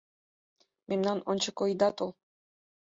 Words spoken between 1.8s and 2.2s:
тол-